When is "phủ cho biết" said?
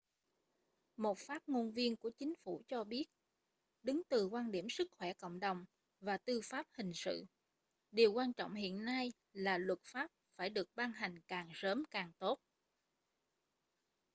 2.43-3.05